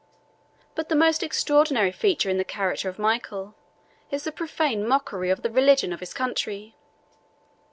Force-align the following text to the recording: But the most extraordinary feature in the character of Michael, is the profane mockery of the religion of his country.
But 0.73 0.89
the 0.89 0.95
most 0.95 1.21
extraordinary 1.21 1.91
feature 1.91 2.27
in 2.31 2.39
the 2.39 2.43
character 2.43 2.89
of 2.89 2.97
Michael, 2.97 3.53
is 4.09 4.23
the 4.23 4.31
profane 4.31 4.83
mockery 4.87 5.29
of 5.29 5.43
the 5.43 5.51
religion 5.51 5.93
of 5.93 5.99
his 5.99 6.11
country. 6.11 6.75